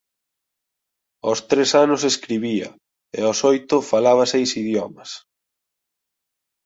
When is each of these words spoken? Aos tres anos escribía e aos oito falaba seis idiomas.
Aos 1.25 1.39
tres 1.49 1.69
anos 1.83 2.01
escribía 2.11 2.67
e 3.17 3.19
aos 3.23 3.39
oito 3.51 3.75
falaba 3.91 4.23
seis 4.33 4.49
idiomas. 4.63 5.09